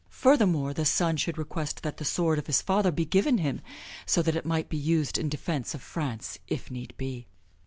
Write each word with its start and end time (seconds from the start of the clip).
Furthermore, 0.09 0.73
the 0.73 0.83
son 0.83 1.15
should 1.15 1.37
request 1.37 1.83
that 1.83 1.97
the 1.97 2.05
sword 2.05 2.39
of 2.39 2.47
his 2.47 2.59
father 2.59 2.89
be 2.89 3.05
given 3.05 3.37
him 3.37 3.61
so 4.07 4.23
that 4.23 4.35
it 4.35 4.47
might 4.47 4.67
be 4.67 4.75
used 4.75 5.15
in 5.19 5.29
defense 5.29 5.75
of 5.75 5.81
France 5.83 6.39
if 6.47 6.71
need 6.71 6.95
be. 6.97 7.27